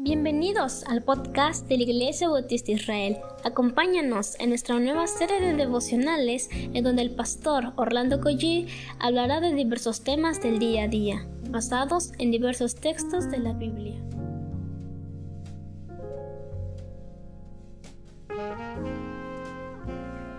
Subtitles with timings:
[0.00, 3.16] Bienvenidos al podcast de la Iglesia Bautista Israel.
[3.42, 8.68] Acompáñanos en nuestra nueva serie de devocionales en donde el pastor Orlando Collie
[9.00, 14.00] hablará de diversos temas del día a día, basados en diversos textos de la Biblia.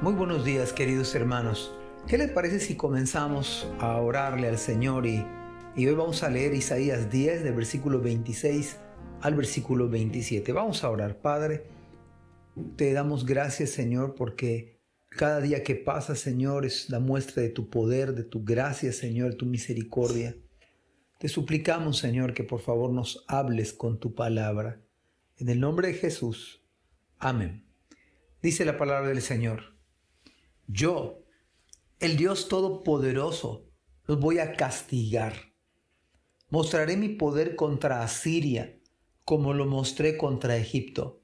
[0.00, 1.74] Muy buenos días queridos hermanos.
[2.06, 5.26] ¿Qué les parece si comenzamos a orarle al Señor y,
[5.74, 8.76] y hoy vamos a leer Isaías 10 del versículo 26
[9.22, 10.52] al versículo 27.
[10.52, 11.66] Vamos a orar, Padre.
[12.76, 17.68] Te damos gracias, Señor, porque cada día que pasa, Señor, es la muestra de tu
[17.68, 20.36] poder, de tu gracia, Señor, tu misericordia.
[21.18, 24.82] Te suplicamos, Señor, que por favor nos hables con tu palabra.
[25.36, 26.62] En el nombre de Jesús.
[27.18, 27.66] Amén.
[28.42, 29.76] Dice la palabra del Señor.
[30.66, 31.24] Yo,
[31.98, 33.68] el Dios Todopoderoso,
[34.06, 35.34] los voy a castigar.
[36.48, 38.79] Mostraré mi poder contra Asiria
[39.30, 41.22] como lo mostré contra Egipto.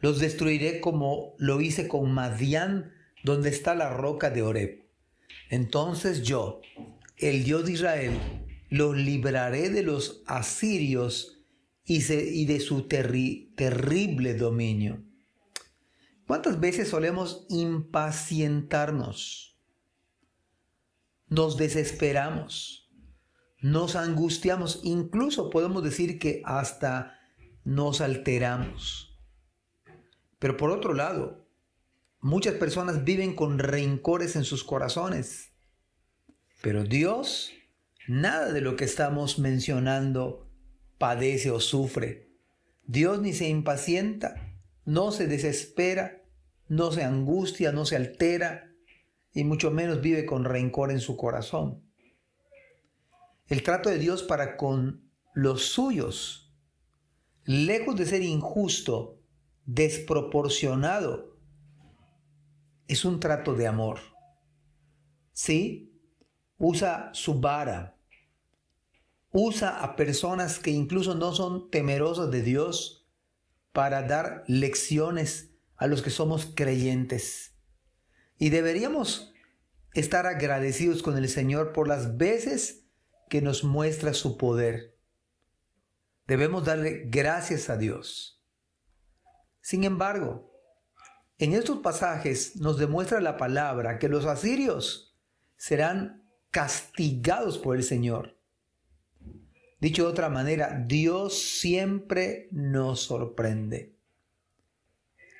[0.00, 4.88] Los destruiré como lo hice con Madián, donde está la roca de Oreb.
[5.48, 6.60] Entonces yo,
[7.18, 8.18] el Dios de Israel,
[8.68, 11.44] los libraré de los asirios
[11.84, 15.04] y, de su terrible dominio.
[16.26, 19.56] ¿Cuántas veces solemos impacientarnos?
[21.28, 22.90] Nos desesperamos,
[23.60, 27.18] nos angustiamos, incluso podemos decir que hasta
[27.64, 29.18] nos alteramos.
[30.38, 31.46] Pero por otro lado,
[32.20, 35.52] muchas personas viven con rencores en sus corazones.
[36.62, 37.52] Pero Dios,
[38.08, 40.50] nada de lo que estamos mencionando
[40.98, 42.30] padece o sufre.
[42.84, 46.22] Dios ni se impacienta, no se desespera,
[46.68, 48.72] no se angustia, no se altera
[49.32, 51.82] y mucho menos vive con rencor en su corazón.
[53.48, 56.49] El trato de Dios para con los suyos
[57.50, 59.18] lejos de ser injusto,
[59.66, 61.36] desproporcionado,
[62.86, 63.98] es un trato de amor.
[65.32, 65.92] ¿Sí?
[66.58, 67.96] Usa su vara.
[69.32, 73.08] Usa a personas que incluso no son temerosas de Dios
[73.72, 77.56] para dar lecciones a los que somos creyentes.
[78.38, 79.32] Y deberíamos
[79.94, 82.86] estar agradecidos con el Señor por las veces
[83.28, 84.89] que nos muestra su poder.
[86.30, 88.40] Debemos darle gracias a Dios.
[89.60, 90.48] Sin embargo,
[91.38, 95.18] en estos pasajes nos demuestra la palabra que los asirios
[95.56, 98.38] serán castigados por el Señor.
[99.80, 103.96] Dicho de otra manera, Dios siempre nos sorprende.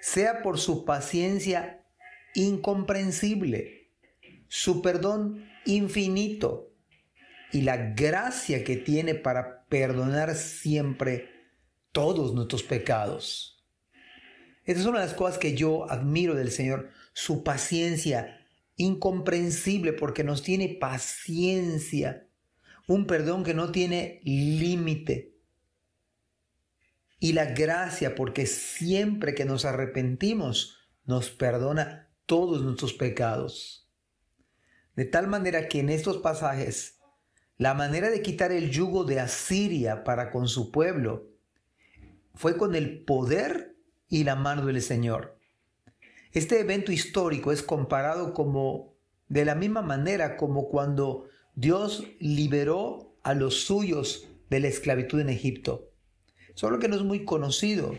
[0.00, 1.84] Sea por su paciencia
[2.34, 3.90] incomprensible,
[4.46, 6.72] su perdón infinito,
[7.52, 11.30] y la gracia que tiene para perdonar siempre
[11.92, 13.66] todos nuestros pecados.
[14.64, 18.38] Esta es una de las cosas que yo admiro del Señor, su paciencia
[18.76, 22.28] incomprensible porque nos tiene paciencia,
[22.86, 25.34] un perdón que no tiene límite.
[27.18, 33.90] Y la gracia porque siempre que nos arrepentimos nos perdona todos nuestros pecados.
[34.94, 36.97] De tal manera que en estos pasajes
[37.58, 41.26] la manera de quitar el yugo de Asiria para con su pueblo
[42.34, 43.76] fue con el poder
[44.08, 45.36] y la mano del Señor.
[46.32, 48.94] Este evento histórico es comparado como
[49.28, 51.26] de la misma manera como cuando
[51.56, 55.90] Dios liberó a los suyos de la esclavitud en Egipto,
[56.54, 57.92] solo que no es muy conocido.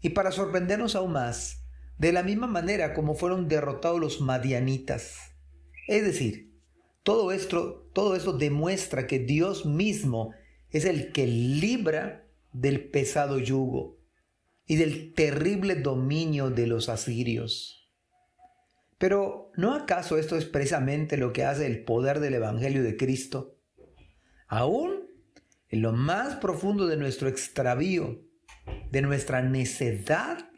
[0.00, 1.64] Y para sorprendernos aún más,
[1.98, 5.36] de la misma manera como fueron derrotados los madianitas.
[5.86, 6.53] Es decir,
[7.04, 10.34] todo esto, todo demuestra que Dios mismo
[10.70, 13.98] es el que libra del pesado yugo
[14.66, 17.92] y del terrible dominio de los asirios.
[18.98, 23.58] Pero ¿no acaso esto es precisamente lo que hace el poder del Evangelio de Cristo?
[24.48, 25.10] Aún
[25.68, 28.22] en lo más profundo de nuestro extravío,
[28.90, 30.48] de nuestra necedad,